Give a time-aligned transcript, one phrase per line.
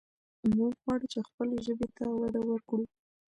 [0.57, 2.83] موږ غواړو چې خپلې ژبې ته وده ورکړو.